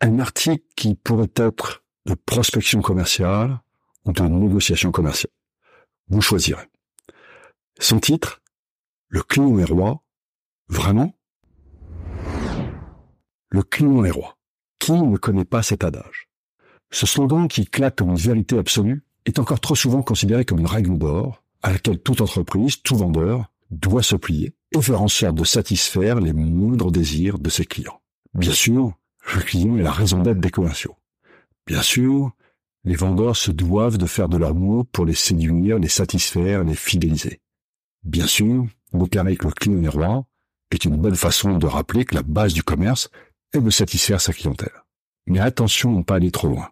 un 0.00 0.18
article 0.18 0.64
qui 0.76 0.94
pourrait 0.94 1.32
être 1.36 1.84
de 2.06 2.14
prospection 2.14 2.80
commerciale 2.80 3.60
ou 4.04 4.12
de 4.12 4.22
négociation 4.22 4.90
commerciale. 4.90 5.32
Vous 6.08 6.22
choisirez. 6.22 6.66
Son 7.78 8.00
titre, 8.00 8.40
Le 9.08 9.22
client 9.22 9.58
est 9.58 9.64
roi. 9.64 10.02
Vraiment? 10.68 11.12
Le 13.48 13.62
client 13.64 14.04
est 14.04 14.10
roi. 14.10 14.36
Qui 14.78 14.92
ne 14.92 15.16
connaît 15.16 15.44
pas 15.44 15.64
cet 15.64 15.82
adage? 15.82 16.28
Ce 16.92 17.06
slogan 17.06 17.48
qui 17.48 17.66
claque 17.66 17.96
comme 17.96 18.10
une 18.10 18.16
vérité 18.16 18.56
absolue 18.56 19.04
est 19.24 19.38
encore 19.40 19.60
trop 19.60 19.74
souvent 19.74 20.02
considéré 20.02 20.44
comme 20.44 20.60
une 20.60 20.66
règle 20.66 20.96
d'or 20.96 21.42
à 21.62 21.72
laquelle 21.72 22.00
toute 22.00 22.20
entreprise, 22.20 22.82
tout 22.82 22.96
vendeur 22.96 23.50
doit 23.70 24.02
se 24.02 24.16
plier 24.16 24.54
et 24.72 24.80
faire 24.80 25.02
en 25.02 25.08
sorte 25.08 25.34
de 25.34 25.44
satisfaire 25.44 26.20
les 26.20 26.32
moindres 26.32 26.90
désirs 26.90 27.38
de 27.38 27.50
ses 27.50 27.64
clients. 27.64 28.00
Bien 28.34 28.52
sûr, 28.52 28.92
le 29.34 29.42
client 29.42 29.76
est 29.76 29.82
la 29.82 29.92
raison 29.92 30.22
d'être 30.22 30.40
des 30.40 30.50
commerciaux. 30.50 30.96
Bien 31.66 31.82
sûr, 31.82 32.32
les 32.84 32.94
vendeurs 32.94 33.36
se 33.36 33.50
doivent 33.50 33.98
de 33.98 34.06
faire 34.06 34.28
de 34.28 34.38
mieux 34.38 34.84
pour 34.84 35.04
les 35.04 35.14
séduire, 35.14 35.78
les 35.78 35.88
satisfaire, 35.88 36.64
les 36.64 36.74
fidéliser. 36.74 37.40
Bien 38.02 38.26
sûr, 38.26 38.66
déclarer 38.92 39.36
que 39.36 39.46
le 39.46 39.52
client 39.52 39.82
est 39.82 39.88
roi 39.88 40.24
est 40.70 40.84
une 40.84 40.96
bonne 40.96 41.16
façon 41.16 41.58
de 41.58 41.66
rappeler 41.66 42.04
que 42.04 42.14
la 42.14 42.22
base 42.22 42.54
du 42.54 42.62
commerce 42.62 43.10
est 43.52 43.60
de 43.60 43.70
satisfaire 43.70 44.20
sa 44.20 44.32
clientèle. 44.32 44.72
Mais 45.26 45.40
attention 45.40 45.94
à 45.94 45.98
ne 45.98 46.02
pas 46.02 46.14
aller 46.16 46.30
trop 46.30 46.48
loin. 46.48 46.70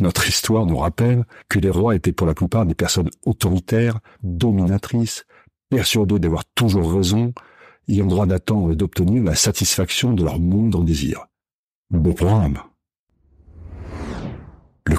Notre 0.00 0.28
histoire 0.28 0.66
nous 0.66 0.76
rappelle 0.76 1.24
que 1.48 1.58
les 1.58 1.70
rois 1.70 1.96
étaient 1.96 2.12
pour 2.12 2.26
la 2.26 2.34
plupart 2.34 2.64
des 2.64 2.74
personnes 2.74 3.10
autoritaires, 3.24 3.98
dominatrices, 4.22 5.24
persuadées 5.68 6.20
d'avoir 6.20 6.44
toujours 6.54 6.94
raison, 6.94 7.32
ayant 7.88 8.06
droit 8.06 8.26
d'attendre 8.26 8.72
et 8.72 8.76
d'obtenir 8.76 9.24
la 9.24 9.34
satisfaction 9.34 10.12
de 10.12 10.22
leurs 10.22 10.38
moindres 10.38 10.84
désirs. 10.84 11.26
Le 11.92 12.12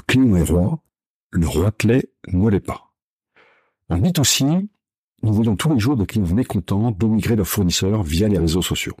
client 0.06 0.36
est 0.36 0.42
roi, 0.42 0.82
le 1.30 1.48
roi 1.48 1.72
clé 1.72 2.10
ne 2.28 2.50
l'est 2.50 2.60
pas. 2.60 2.92
On 3.88 3.96
dit 3.96 4.12
aussi, 4.18 4.44
nous 5.22 5.32
voyons 5.32 5.56
tous 5.56 5.72
les 5.72 5.78
jours 5.78 5.96
des 5.96 6.04
clients 6.04 6.34
mécontents 6.34 6.90
d'émigrer 6.90 7.34
leurs 7.34 7.48
fournisseurs 7.48 8.02
via 8.02 8.28
les 8.28 8.36
réseaux 8.36 8.60
sociaux. 8.60 8.96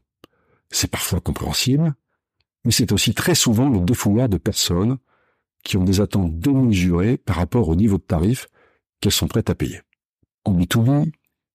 C'est 0.70 0.90
parfois 0.90 1.20
compréhensible, 1.20 1.94
mais 2.64 2.70
c'est 2.72 2.92
aussi 2.92 3.12
très 3.12 3.34
souvent 3.34 3.68
le 3.68 3.80
défouloir 3.80 4.30
de 4.30 4.38
personnes 4.38 4.96
qui 5.62 5.76
ont 5.76 5.84
des 5.84 6.00
attentes 6.00 6.38
démesurées 6.38 7.18
par 7.18 7.36
rapport 7.36 7.68
au 7.68 7.76
niveau 7.76 7.98
de 7.98 8.02
tarif 8.02 8.48
qu'elles 9.00 9.12
sont 9.12 9.28
prêtes 9.28 9.50
à 9.50 9.54
payer. 9.54 9.82
En 10.44 10.54
B2B, 10.54 11.12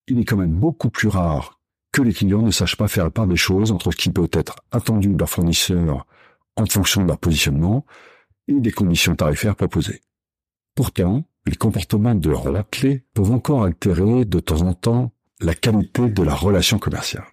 il 0.08 0.20
est 0.20 0.26
quand 0.26 0.38
même 0.38 0.54
beaucoup 0.54 0.92
plus 0.92 1.08
rare 1.08 1.60
que 1.92 2.04
les 2.04 2.14
clients 2.14 2.44
ne 2.44 2.52
sachent 2.52 2.78
pas 2.78 2.88
faire 2.88 3.06
la 3.06 3.10
part 3.10 3.26
des 3.26 3.36
choses 3.36 3.72
entre 3.72 3.92
ce 3.92 3.98
qui 3.98 4.12
peut 4.12 4.30
être 4.32 4.56
attendu 4.72 5.10
de 5.10 5.18
leur 5.18 5.30
fournisseur 5.30 6.06
en 6.58 6.66
fonction 6.66 7.04
de 7.04 7.08
leur 7.08 7.20
positionnement 7.20 7.86
et 8.48 8.60
des 8.60 8.72
conditions 8.72 9.16
tarifaires 9.16 9.56
proposées. 9.56 10.02
Pourtant, 10.76 11.24
les 11.46 11.56
comportements 11.56 12.16
de 12.16 12.30
leurs 12.30 12.70
clés 12.70 13.06
peuvent 13.14 13.32
encore 13.32 13.64
altérer 13.64 14.26
de 14.26 14.40
temps 14.40 14.62
en 14.62 14.74
temps 14.74 15.12
la 15.40 15.54
qualité 15.54 16.10
de 16.10 16.24
la 16.24 16.34
relation 16.34 16.80
commerciale. 16.80 17.26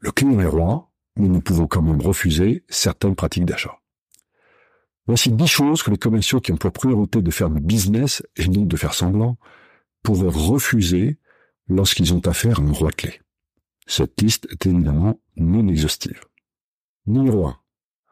Le 0.00 0.12
client 0.12 0.40
est 0.40 0.46
roi, 0.46 0.90
mais 1.16 1.28
nous 1.28 1.40
pouvons 1.40 1.66
quand 1.66 1.82
même 1.82 2.00
refuser 2.00 2.64
certaines 2.68 3.16
pratiques 3.16 3.46
d'achat. 3.46 3.78
Voici 5.06 5.30
dix 5.32 5.48
choses 5.48 5.82
que 5.82 5.90
les 5.90 5.96
commerciaux 5.96 6.40
qui 6.40 6.52
ont 6.52 6.56
pour 6.56 6.70
priorité 6.70 7.22
de 7.22 7.30
faire 7.30 7.50
du 7.50 7.60
business 7.60 8.22
et 8.36 8.46
non 8.46 8.66
de 8.66 8.76
faire 8.76 8.94
semblant 8.94 9.38
pourraient 10.02 10.28
refuser 10.28 11.18
lorsqu'ils 11.68 12.14
ont 12.14 12.20
affaire 12.20 12.60
à 12.60 12.62
un 12.62 12.72
roi 12.72 12.90
clé. 12.90 13.20
Cette 13.86 14.20
liste 14.20 14.46
est 14.50 14.66
évidemment 14.66 15.18
non 15.36 15.66
exhaustive. 15.66 16.20
1. 17.08 17.56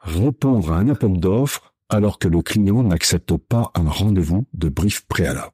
Répondre 0.00 0.72
à 0.72 0.78
un 0.78 0.88
appel 0.88 1.18
d'offres 1.18 1.74
alors 1.88 2.18
que 2.18 2.28
le 2.28 2.42
client 2.42 2.82
n'accepte 2.82 3.36
pas 3.36 3.70
un 3.74 3.88
rendez-vous 3.88 4.46
de 4.52 4.68
brief 4.68 5.06
préalable. 5.06 5.52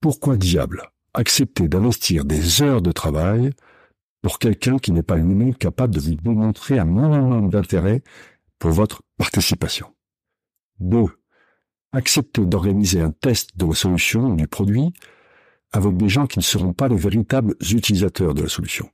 Pourquoi 0.00 0.36
diable 0.36 0.82
accepter 1.14 1.68
d'investir 1.68 2.24
des 2.24 2.62
heures 2.62 2.82
de 2.82 2.92
travail 2.92 3.50
pour 4.22 4.38
quelqu'un 4.38 4.78
qui 4.78 4.92
n'est 4.92 5.02
pas 5.02 5.16
lui-même 5.16 5.54
capable 5.54 5.94
de 5.94 6.00
vous 6.00 6.14
démontrer 6.14 6.78
un 6.78 6.84
minimum 6.84 7.48
d'intérêt 7.50 8.02
pour 8.58 8.70
votre 8.70 9.02
participation? 9.16 9.94
2. 10.80 11.04
Accepter 11.92 12.44
d'organiser 12.44 13.00
un 13.00 13.12
test 13.12 13.56
de 13.56 13.66
la 13.66 13.74
solution 13.74 14.26
ou 14.26 14.36
du 14.36 14.46
produit 14.46 14.92
avec 15.72 15.96
des 15.96 16.08
gens 16.08 16.26
qui 16.26 16.38
ne 16.38 16.44
seront 16.44 16.72
pas 16.72 16.88
les 16.88 16.96
véritables 16.96 17.54
utilisateurs 17.60 18.34
de 18.34 18.42
la 18.42 18.48
solution. 18.48 18.88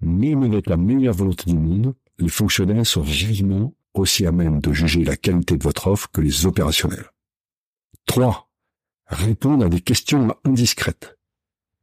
Même 0.00 0.42
avec 0.42 0.68
la 0.68 0.76
meilleure 0.76 1.14
volonté 1.14 1.50
du 1.50 1.58
monde, 1.58 1.94
les 2.18 2.28
fonctionnaires 2.28 2.86
sont 2.86 3.02
vivement 3.02 3.74
aussi 3.94 4.26
à 4.26 4.32
même 4.32 4.60
de 4.60 4.72
juger 4.72 5.04
la 5.04 5.16
qualité 5.16 5.56
de 5.56 5.62
votre 5.62 5.86
offre 5.86 6.10
que 6.10 6.20
les 6.20 6.46
opérationnels. 6.46 7.10
3. 8.06 8.50
Répondre 9.06 9.66
à 9.66 9.68
des 9.68 9.80
questions 9.80 10.36
indiscrètes. 10.44 11.18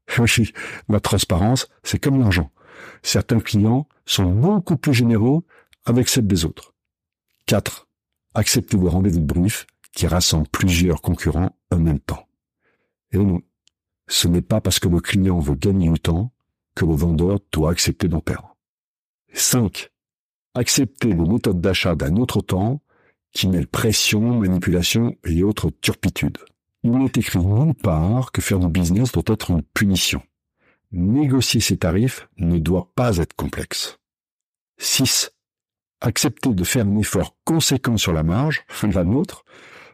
Oui, 0.17 0.51
la 0.89 0.99
transparence, 0.99 1.69
c'est 1.83 1.99
comme 1.99 2.19
l'argent. 2.19 2.51
Certains 3.01 3.39
clients 3.39 3.87
sont 4.05 4.29
beaucoup 4.29 4.75
plus 4.75 4.93
généreux 4.93 5.43
avec 5.85 6.09
celle 6.09 6.27
des 6.27 6.43
autres. 6.43 6.73
4 7.45 7.87
acceptez 8.33 8.77
le 8.77 8.87
rendez-vous 8.87 9.19
de 9.19 9.25
brief 9.25 9.67
qui 9.93 10.07
rassemble 10.07 10.47
plusieurs 10.47 11.01
concurrents 11.01 11.55
en 11.71 11.77
même 11.77 11.99
temps. 11.99 12.27
Et 13.11 13.17
non, 13.17 13.41
ce 14.07 14.27
n'est 14.27 14.41
pas 14.41 14.61
parce 14.61 14.79
que 14.79 14.87
le 14.87 14.99
client 14.99 15.39
veut 15.39 15.55
gagner 15.55 15.89
du 15.89 15.99
temps 15.99 16.33
que 16.75 16.85
le 16.85 16.93
vendeur 16.93 17.39
doit 17.51 17.71
accepter 17.71 18.07
d'en 18.07 18.21
perdre. 18.21 18.55
5. 19.33 19.91
Accepter 20.53 21.09
les 21.09 21.15
méthodes 21.15 21.61
d'achat 21.61 21.95
d'un 21.95 22.15
autre 22.17 22.41
temps 22.41 22.81
qui 23.31 23.47
mêlent 23.47 23.67
pression, 23.67 24.39
manipulation 24.39 25.15
et 25.25 25.43
autres 25.43 25.69
turpitudes. 25.69 26.39
Il 26.83 26.91
n'est 26.91 27.11
écrit 27.15 27.39
nulle 27.39 27.75
part 27.75 28.31
que 28.31 28.41
faire 28.41 28.59
du 28.59 28.67
business 28.67 29.11
doit 29.11 29.23
être 29.27 29.51
une 29.51 29.61
punition. 29.61 30.21
Négocier 30.91 31.61
ses 31.61 31.77
tarifs 31.77 32.27
ne 32.37 32.57
doit 32.57 32.91
pas 32.95 33.17
être 33.17 33.35
complexe. 33.35 33.99
6 34.77 35.31
accepter 36.01 36.49
de 36.49 36.63
faire 36.63 36.85
un 36.85 36.97
effort 36.97 37.37
conséquent 37.45 37.95
sur 37.95 38.11
la 38.11 38.23
marge, 38.23 38.65
la 38.83 39.03
nôtre, 39.03 39.45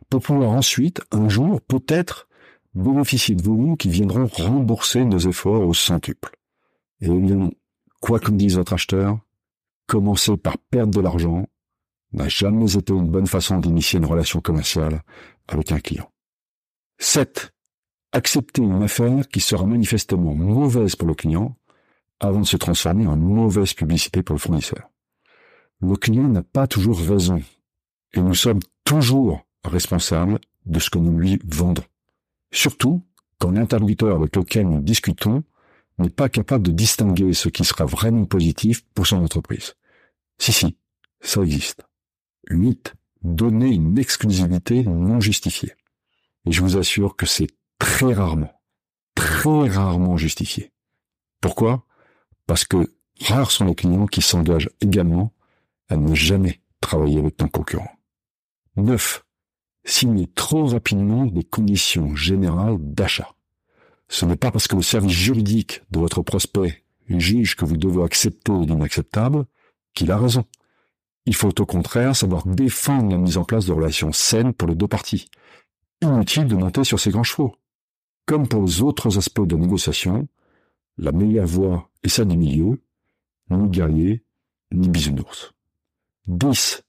pour 0.10 0.22
pouvoir 0.22 0.52
ensuite, 0.52 1.02
un 1.12 1.30
jour, 1.30 1.62
peut-être, 1.62 2.28
bénéficier 2.74 3.36
de 3.36 3.44
volumes 3.44 3.78
qui 3.78 3.90
viendront 3.90 4.28
rembourser 4.28 5.04
nos 5.04 5.20
efforts 5.20 5.68
au 5.68 5.74
centuple. 5.74 6.38
Et 7.02 7.10
bien, 7.10 7.52
quoi 8.00 8.20
qu'en 8.20 8.32
dise 8.32 8.56
votre 8.56 8.74
acheteur, 8.74 9.20
commencer 9.88 10.38
par 10.38 10.58
perdre 10.58 10.94
de 10.94 11.02
l'argent 11.02 11.48
n'a 12.14 12.30
jamais 12.30 12.76
été 12.76 12.94
une 12.94 13.10
bonne 13.10 13.28
façon 13.28 13.60
d'initier 13.60 13.98
une 14.00 14.06
relation 14.06 14.40
commerciale 14.40 15.04
avec 15.48 15.72
un 15.72 15.80
client. 15.80 16.12
7. 17.00 17.54
Accepter 18.12 18.62
une 18.62 18.84
affaire 18.84 19.28
qui 19.28 19.40
sera 19.40 19.66
manifestement 19.66 20.34
mauvaise 20.34 20.96
pour 20.96 21.08
le 21.08 21.16
client 21.16 21.58
avant 22.20 22.42
de 22.42 22.46
se 22.46 22.58
transformer 22.58 23.08
en 23.08 23.18
mauvaise 23.18 23.74
publicité 23.74 24.24
pour 24.24 24.36
le 24.36 24.40
fournisseur 24.40 24.90
le 25.82 25.96
client 25.96 26.28
n'a 26.28 26.44
pas 26.44 26.68
toujours 26.68 27.00
raison. 27.00 27.42
Et 28.14 28.22
nous 28.22 28.34
sommes 28.34 28.60
toujours 28.84 29.46
responsables 29.64 30.40
de 30.66 30.80
ce 30.80 30.90
que 30.90 30.98
nous 30.98 31.18
lui 31.18 31.40
vendons. 31.46 31.84
Surtout 32.52 33.04
quand 33.40 33.52
l'interlocuteur 33.52 34.16
avec 34.16 34.36
lequel 34.36 34.68
nous 34.68 34.82
discutons 34.82 35.44
n'est 35.98 36.10
pas 36.10 36.30
capable 36.30 36.66
de 36.66 36.72
distinguer 36.72 37.34
ce 37.34 37.50
qui 37.50 37.64
sera 37.64 37.86
vraiment 37.86 38.26
positif 38.26 38.84
pour 38.94 39.08
son 39.08 39.24
entreprise. 39.24 39.76
Si, 40.38 40.54
si, 40.54 40.78
ça 41.22 41.42
existe. 41.42 41.84
8. 42.50 42.94
Donner 43.24 43.70
une 43.70 43.98
exclusivité 43.98 44.84
non 44.84 45.20
justifiée. 45.20 45.74
Et 46.46 46.52
je 46.52 46.62
vous 46.62 46.78
assure 46.78 47.16
que 47.16 47.26
c'est 47.26 47.50
très 47.80 48.14
rarement, 48.14 48.54
très 49.16 49.68
rarement 49.68 50.18
justifié. 50.18 50.72
Pourquoi? 51.42 51.86
Parce 52.46 52.64
que 52.64 52.94
rares 53.22 53.52
sont 53.52 53.66
les 53.66 53.76
clients 53.76 54.06
qui 54.06 54.22
s'engagent 54.22 54.70
également 54.82 55.34
à 55.90 55.98
ne 55.98 56.16
jamais 56.16 56.62
travailler 56.80 57.20
avec 57.20 57.38
ton 57.38 57.48
concurrent. 57.48 57.92
9. 58.78 59.26
Signer 59.84 60.28
trop 60.28 60.66
rapidement 60.66 61.26
des 61.26 61.44
conditions 61.44 62.16
générales 62.16 62.78
d'achat. 62.80 63.34
Ce 64.10 64.26
n'est 64.26 64.38
pas 64.38 64.52
parce 64.52 64.68
que 64.68 64.76
le 64.76 64.82
service 64.82 65.12
juridique 65.12 65.82
de 65.92 66.00
votre 66.00 66.22
prospect 66.22 66.84
juge 67.10 67.56
que 67.56 67.66
vous 67.66 67.78
devez 67.78 68.04
accepter 68.04 68.54
l'inacceptable 68.54 69.46
qu'il 69.94 70.12
a 70.12 70.18
raison. 70.18 70.46
Il 71.26 71.36
faut 71.36 71.62
au 71.62 71.66
contraire 71.66 72.16
savoir 72.16 72.46
défendre 72.48 73.12
la 73.12 73.18
mise 73.18 73.38
en 73.38 73.44
place 73.44 73.66
de 73.66 73.74
relations 73.74 74.14
saines 74.14 74.54
pour 74.54 74.68
les 74.68 74.76
deux 74.76 74.88
parties. 74.88 75.30
Inutile 76.02 76.48
de 76.48 76.56
monter 76.56 76.84
sur 76.84 77.00
ces 77.00 77.12
grands 77.12 77.24
chevaux. 77.24 77.56
Comme 78.26 78.48
pour 78.48 78.64
les 78.64 78.82
autres 78.82 79.18
aspects 79.18 79.46
de 79.46 79.56
négociation, 79.56 80.28
la 80.98 81.12
meilleure 81.12 81.48
voie 81.48 81.90
est 82.04 82.10
celle 82.10 82.28
du 82.28 82.38
milieu, 82.38 82.82
ni 83.50 83.70
guerrier, 83.70 84.24
ni 84.72 84.90
bisounours. 84.90 85.54
10. 86.28 86.84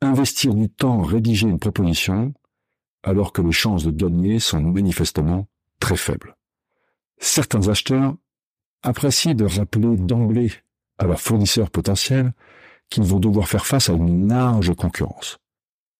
Investir 0.00 0.54
du 0.54 0.68
temps 0.68 1.02
à 1.02 1.06
rédiger 1.06 1.48
une 1.48 1.58
proposition, 1.58 2.34
alors 3.02 3.32
que 3.32 3.42
les 3.42 3.52
chances 3.52 3.84
de 3.84 3.90
gagner 3.90 4.38
sont 4.38 4.60
manifestement 4.60 5.48
très 5.80 5.96
faibles. 5.96 6.36
Certains 7.18 7.68
acheteurs 7.68 8.14
apprécient 8.82 9.34
de 9.34 9.44
rappeler 9.44 9.96
d'emblée 9.96 10.52
à 10.98 11.06
leurs 11.06 11.20
fournisseurs 11.20 11.70
potentiels 11.70 12.32
qu'ils 12.88 13.04
vont 13.04 13.18
devoir 13.18 13.48
faire 13.48 13.66
face 13.66 13.90
à 13.90 13.94
une 13.94 14.28
large 14.28 14.74
concurrence. 14.74 15.38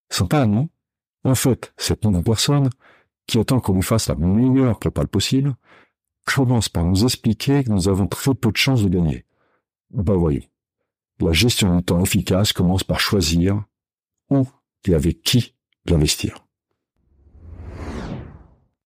Sympa, 0.09 0.47
non 0.47 0.69
En 1.25 1.35
fait, 1.35 1.73
cette 1.77 2.05
non 2.05 2.23
personne, 2.23 2.71
qui 3.27 3.39
attend 3.39 3.61
qu'on 3.61 3.75
nous 3.75 3.83
fasse 3.83 4.09
la 4.09 4.15
meilleure 4.15 4.79
propale 4.79 5.09
possible, 5.09 5.55
commence 6.25 6.69
par 6.69 6.85
nous 6.85 7.05
expliquer 7.05 7.65
que 7.65 7.71
nous 7.71 7.89
avons 7.89 8.07
très 8.07 8.35
peu 8.35 8.53
de 8.53 8.57
chances 8.57 8.83
de 8.83 8.89
gagner. 8.89 9.25
Ben 9.91 10.15
voyons. 10.15 10.47
La 11.21 11.33
gestion 11.33 11.77
du 11.77 11.83
temps 11.83 12.03
efficace 12.03 12.53
commence 12.53 12.85
par 12.85 13.01
choisir 13.01 13.65
où 14.31 14.47
et 14.85 14.95
avec 14.95 15.23
qui 15.23 15.55
l'investir. 15.87 16.47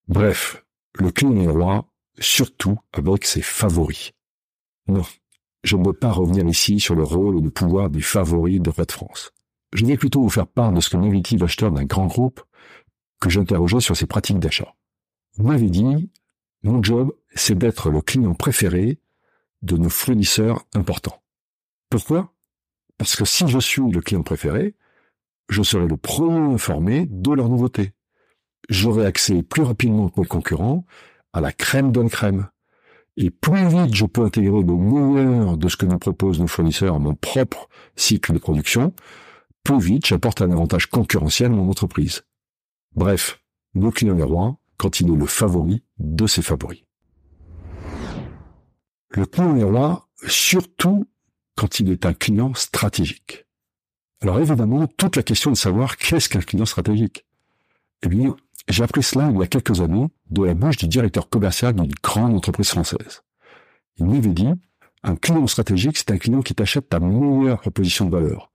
Bref, 0.07 0.65
le 0.95 1.11
client 1.11 1.35
est 1.35 1.47
roi, 1.47 1.85
surtout 2.19 2.79
avec 2.93 3.25
ses 3.25 3.41
favoris. 3.41 4.11
Non, 4.87 5.03
je 5.63 5.77
ne 5.77 5.85
veux 5.85 5.93
pas 5.93 6.11
revenir 6.11 6.45
ici 6.47 6.79
sur 6.79 6.95
le 6.95 7.03
rôle 7.03 7.37
et 7.37 7.41
le 7.41 7.51
pouvoir 7.51 7.89
des 7.89 8.01
favoris 8.01 8.59
de 8.59 8.69
Red 8.69 8.91
France. 8.91 9.31
Je 9.73 9.85
vais 9.85 9.97
plutôt 9.97 10.21
vous 10.21 10.29
faire 10.29 10.47
part 10.47 10.73
de 10.73 10.81
ce 10.81 10.89
que 10.89 10.97
m'avait 10.97 11.21
l'acheteur 11.37 11.71
d'un 11.71 11.85
grand 11.85 12.07
groupe 12.07 12.41
que 13.19 13.29
j'interrogeais 13.29 13.79
sur 13.79 13.95
ses 13.95 14.07
pratiques 14.07 14.39
d'achat. 14.39 14.75
Vous 15.37 15.45
m'avez 15.45 15.69
dit, 15.69 16.09
mon 16.63 16.83
job, 16.83 17.13
c'est 17.33 17.57
d'être 17.57 17.89
le 17.89 18.01
client 18.01 18.33
préféré 18.33 18.99
de 19.61 19.77
nos 19.77 19.89
fournisseurs 19.89 20.65
importants. 20.73 21.21
Pourquoi? 21.89 22.33
Parce 22.97 23.15
que 23.15 23.25
si 23.25 23.47
je 23.47 23.59
suis 23.59 23.89
le 23.89 24.01
client 24.01 24.23
préféré, 24.23 24.75
je 25.49 25.63
serai 25.63 25.87
le 25.87 25.97
premier 25.97 26.53
informé 26.53 27.05
de 27.09 27.31
leur 27.31 27.49
nouveauté. 27.49 27.93
J'aurai 28.69 29.05
accès 29.05 29.43
plus 29.43 29.63
rapidement 29.63 30.09
que 30.09 30.21
mes 30.21 30.27
concurrents 30.27 30.85
à 31.33 31.41
la 31.41 31.51
crème 31.51 31.91
d'une 31.91 32.09
crème. 32.09 32.49
Et 33.17 33.29
plus 33.29 33.67
vite 33.67 33.93
je 33.93 34.05
peux 34.05 34.23
intégrer 34.23 34.61
le 34.61 34.75
meilleur 34.75 35.57
de 35.57 35.67
ce 35.67 35.77
que 35.77 35.85
nous 35.85 35.99
proposent 35.99 36.39
nos 36.39 36.47
fournisseurs 36.47 36.95
à 36.95 36.99
mon 36.99 37.15
propre 37.15 37.67
cycle 37.95 38.33
de 38.33 38.39
production, 38.39 38.93
plus 39.63 39.79
vite 39.79 40.07
j'apporte 40.07 40.41
un 40.41 40.51
avantage 40.51 40.87
concurrentiel 40.87 41.51
à 41.51 41.55
mon 41.55 41.69
entreprise. 41.69 42.23
Bref, 42.95 43.41
le 43.73 43.91
client 43.91 44.17
est 44.17 44.23
roi 44.23 44.57
quand 44.77 44.99
il 44.99 45.11
est 45.11 45.15
le 45.15 45.25
favori 45.25 45.83
de 45.99 46.27
ses 46.27 46.41
favoris. 46.41 46.83
Le 49.09 49.25
client 49.25 49.55
est 49.57 49.63
roi 49.63 50.07
surtout 50.27 51.05
quand 51.55 51.79
il 51.79 51.91
est 51.91 52.05
un 52.05 52.13
client 52.13 52.53
stratégique. 52.53 53.45
Alors 54.21 54.39
évidemment, 54.39 54.87
toute 54.87 55.15
la 55.15 55.23
question 55.23 55.51
de 55.51 55.57
savoir 55.57 55.97
qu'est-ce 55.97 56.29
qu'un 56.29 56.39
client 56.39 56.65
stratégique? 56.65 57.25
Eh 58.03 58.07
bien, 58.07 58.35
j'ai 58.67 58.83
appris 58.83 59.03
cela 59.03 59.29
il 59.31 59.39
y 59.39 59.43
a 59.43 59.47
quelques 59.47 59.81
années 59.81 60.07
de 60.29 60.43
la 60.43 60.53
bouche 60.53 60.77
du 60.77 60.87
directeur 60.87 61.29
commercial 61.29 61.73
d'une 61.75 61.91
grande 62.03 62.35
entreprise 62.35 62.69
française. 62.69 63.21
Il 63.97 64.05
m'avait 64.05 64.29
dit, 64.29 64.49
un 65.03 65.15
client 65.15 65.47
stratégique, 65.47 65.97
c'est 65.97 66.11
un 66.11 66.17
client 66.17 66.41
qui 66.41 66.53
t'achète 66.53 66.89
ta 66.89 66.99
meilleure 66.99 67.59
proposition 67.59 68.05
de 68.05 68.11
valeur, 68.11 68.51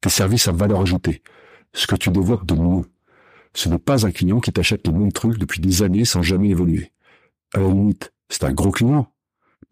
tes 0.00 0.10
services 0.10 0.48
à 0.48 0.52
valeur 0.52 0.82
ajoutée, 0.82 1.22
ce 1.72 1.86
que 1.86 1.96
tu 1.96 2.10
développes 2.10 2.46
de 2.46 2.54
mieux. 2.54 2.84
Ce 3.54 3.68
n'est 3.68 3.78
pas 3.78 4.06
un 4.06 4.10
client 4.10 4.40
qui 4.40 4.52
t'achète 4.52 4.86
les 4.86 4.92
mêmes 4.92 5.12
trucs 5.12 5.38
depuis 5.38 5.60
des 5.60 5.82
années 5.82 6.04
sans 6.04 6.22
jamais 6.22 6.50
évoluer. 6.50 6.92
À 7.54 7.60
la 7.60 7.68
limite, 7.68 8.12
c'est 8.28 8.44
un 8.44 8.52
gros 8.52 8.70
client, 8.70 9.10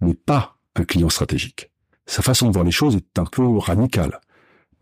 mais 0.01 0.15
pas 0.15 0.57
un 0.77 0.85
client 0.85 1.11
stratégique. 1.11 1.71
Sa 2.07 2.23
façon 2.23 2.49
de 2.49 2.53
voir 2.53 2.65
les 2.65 2.71
choses 2.71 2.97
est 2.97 3.19
un 3.19 3.25
peu 3.25 3.47
radicale. 3.59 4.21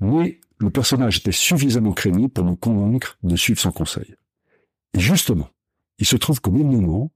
Mais 0.01 0.41
le 0.59 0.71
personnage 0.71 1.19
était 1.19 1.33
suffisamment 1.33 1.93
crédible 1.93 2.29
pour 2.29 2.45
me 2.45 2.55
convaincre 2.55 3.19
de 3.23 3.37
suivre 3.37 3.61
son 3.61 3.73
conseil. 3.73 4.15
Et 4.95 5.01
justement, 5.01 5.49
il 5.99 6.07
se 6.07 6.17
trouve 6.17 6.41
qu'au 6.41 6.51
même 6.51 6.71
moment, 6.71 7.13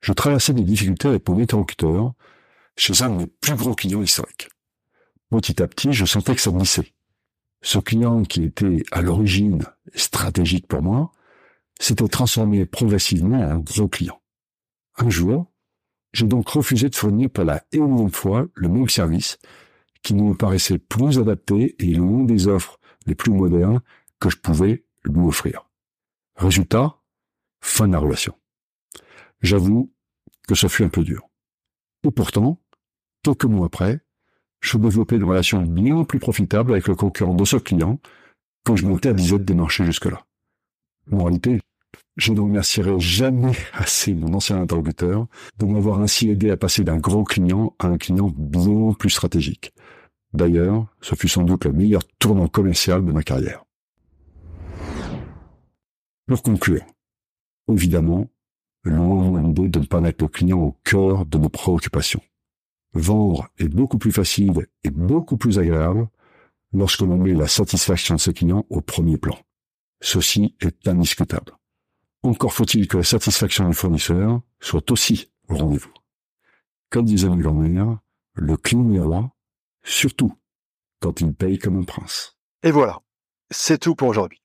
je 0.00 0.12
traversais 0.12 0.52
des 0.52 0.62
difficultés 0.62 1.08
avec 1.08 1.28
mon 1.28 1.40
interlocuteur 1.40 2.12
chez 2.76 3.02
un 3.02 3.10
de 3.10 3.14
mes 3.16 3.26
plus 3.26 3.56
gros 3.56 3.74
clients 3.74 4.02
historiques. 4.02 4.48
Petit 5.30 5.62
à 5.62 5.66
petit, 5.66 5.92
je 5.92 6.04
sentais 6.04 6.34
que 6.34 6.40
ça 6.40 6.50
glissait. 6.50 6.92
Ce 7.60 7.78
client 7.78 8.22
qui 8.22 8.44
était 8.44 8.84
à 8.92 9.02
l'origine 9.02 9.64
stratégique 9.94 10.68
pour 10.68 10.82
moi 10.82 11.12
s'était 11.80 12.08
transformé 12.08 12.64
progressivement 12.66 13.40
en 13.40 13.58
gros 13.58 13.88
client. 13.88 14.20
Un 14.96 15.10
jour, 15.10 15.46
j'ai 16.12 16.26
donc 16.26 16.48
refusé 16.48 16.88
de 16.88 16.94
fournir 16.94 17.30
pour 17.30 17.44
la 17.44 17.62
énième 17.72 18.10
fois 18.10 18.46
le 18.54 18.68
même 18.68 18.88
service 18.88 19.38
qui 20.02 20.14
me 20.14 20.34
paraissait 20.34 20.78
plus 20.78 21.18
adapté 21.18 21.76
et 21.78 21.86
l'une 21.86 22.26
des 22.26 22.46
offres 22.46 22.78
les 23.06 23.14
plus 23.14 23.32
modernes 23.32 23.80
que 24.20 24.30
je 24.30 24.36
pouvais 24.36 24.84
lui 25.04 25.20
offrir. 25.20 25.68
Résultat, 26.36 26.97
fin 27.60 27.88
de 27.88 27.92
la 27.92 27.98
relation. 27.98 28.34
J'avoue 29.42 29.92
que 30.46 30.54
ça 30.54 30.68
fut 30.68 30.84
un 30.84 30.88
peu 30.88 31.04
dur. 31.04 31.28
Et 32.04 32.10
pourtant, 32.10 32.60
quelques 33.22 33.44
mois 33.44 33.66
après, 33.66 34.00
je 34.60 34.78
développais 34.78 35.16
une 35.16 35.24
relation 35.24 35.62
bien 35.62 36.04
plus 36.04 36.18
profitable 36.18 36.72
avec 36.72 36.88
le 36.88 36.94
concurrent 36.94 37.34
de 37.34 37.44
ce 37.44 37.56
client 37.56 38.00
quand 38.64 38.76
je 38.76 38.86
montais 38.86 39.10
à 39.10 39.12
disette 39.12 39.44
des 39.44 39.54
marchés 39.54 39.84
jusque-là. 39.84 40.24
En 41.12 41.24
réalité, 41.24 41.60
je 42.16 42.32
ne 42.32 42.40
remercierai 42.40 42.98
jamais 42.98 43.52
assez 43.72 44.14
mon 44.14 44.34
ancien 44.34 44.60
interlocuteur 44.60 45.26
de 45.58 45.66
m'avoir 45.66 46.00
ainsi 46.00 46.28
aidé 46.30 46.50
à 46.50 46.56
passer 46.56 46.84
d'un 46.84 46.98
gros 46.98 47.24
client 47.24 47.74
à 47.78 47.86
un 47.86 47.98
client 47.98 48.30
bien 48.36 48.92
plus 48.98 49.10
stratégique. 49.10 49.72
D'ailleurs, 50.34 50.86
ce 51.00 51.14
fut 51.14 51.28
sans 51.28 51.44
doute 51.44 51.64
le 51.64 51.72
meilleur 51.72 52.02
tournant 52.18 52.48
commercial 52.48 53.04
de 53.04 53.12
ma 53.12 53.22
carrière. 53.22 53.64
Pour 56.26 56.42
conclure, 56.42 56.84
évidemment, 57.68 58.28
loin 58.84 59.42
de 59.42 59.78
ne 59.78 59.86
pas 59.86 60.00
mettre 60.00 60.24
le 60.24 60.28
client 60.28 60.58
au 60.58 60.76
cœur 60.84 61.26
de 61.26 61.38
nos 61.38 61.48
préoccupations. 61.48 62.22
Vendre 62.94 63.48
est 63.58 63.68
beaucoup 63.68 63.98
plus 63.98 64.12
facile 64.12 64.66
et 64.84 64.90
beaucoup 64.90 65.36
plus 65.36 65.58
agréable 65.58 66.08
lorsque 66.72 67.00
l'on 67.00 67.18
met 67.18 67.34
la 67.34 67.48
satisfaction 67.48 68.16
de 68.16 68.20
ses 68.20 68.32
clients 68.32 68.66
au 68.70 68.80
premier 68.80 69.18
plan. 69.18 69.36
Ceci 70.00 70.56
est 70.60 70.86
indiscutable. 70.88 71.52
Encore 72.22 72.52
faut-il 72.52 72.88
que 72.88 72.98
la 72.98 73.04
satisfaction 73.04 73.68
du 73.68 73.74
fournisseur 73.74 74.40
soit 74.60 74.90
aussi 74.90 75.30
au 75.48 75.56
rendez-vous. 75.56 75.92
Comme 76.90 77.04
disait 77.04 77.28
ma 77.28 77.36
grand-mère, 77.36 77.98
le 78.34 78.56
client 78.56 78.92
est 78.94 79.00
roi, 79.00 79.30
surtout 79.82 80.32
quand 81.00 81.20
il 81.20 81.34
paye 81.34 81.58
comme 81.58 81.78
un 81.78 81.84
prince. 81.84 82.38
Et 82.62 82.70
voilà, 82.70 83.00
c'est 83.50 83.78
tout 83.78 83.94
pour 83.94 84.08
aujourd'hui. 84.08 84.42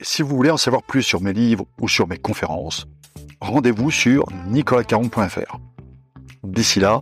Si 0.00 0.22
vous 0.22 0.36
voulez 0.36 0.50
en 0.50 0.56
savoir 0.56 0.84
plus 0.84 1.02
sur 1.02 1.20
mes 1.20 1.32
livres 1.32 1.66
ou 1.80 1.88
sur 1.88 2.06
mes 2.06 2.18
conférences, 2.18 2.86
rendez-vous 3.40 3.90
sur 3.90 4.26
nicolascaron.fr. 4.46 5.58
D'ici 6.44 6.78
là, 6.78 7.00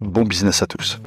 bon 0.00 0.24
business 0.24 0.62
à 0.62 0.66
tous. 0.66 1.02